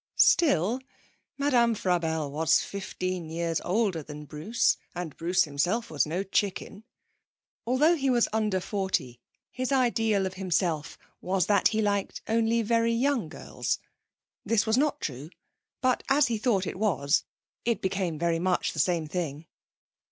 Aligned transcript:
Still, 0.15 0.79
Madame 1.37 1.75
Frabelle 1.75 2.31
was 2.31 2.59
fifteen 2.59 3.29
years 3.29 3.61
older 3.63 4.01
than 4.01 4.25
Bruce, 4.25 4.77
and 4.95 5.15
Bruce 5.15 5.43
himself 5.43 5.91
was 5.91 6.07
no 6.07 6.23
chicken. 6.23 6.85
Although 7.67 7.93
he 7.95 8.09
was 8.09 8.27
under 8.33 8.59
forty, 8.59 9.19
his 9.51 9.71
ideal 9.71 10.25
of 10.25 10.33
himself 10.33 10.97
was 11.21 11.45
that 11.45 11.67
he 11.67 11.83
liked 11.83 12.23
only 12.27 12.63
very 12.63 12.93
young 12.93 13.29
girls. 13.29 13.77
This 14.43 14.65
was 14.65 14.75
not 14.75 15.01
true. 15.01 15.29
But 15.81 16.01
as 16.09 16.29
he 16.29 16.39
thought 16.39 16.65
it 16.65 16.79
was, 16.79 17.23
it 17.63 17.79
became 17.79 18.17
very 18.17 18.39
much 18.39 18.73
the 18.73 18.79
same 18.79 19.05
thing. 19.05 19.45